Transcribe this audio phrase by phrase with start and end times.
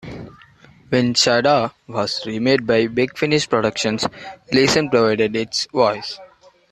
[0.89, 4.07] When "Shada" was remade by Big Finish Productions,
[4.51, 6.17] Leeson provided its voice.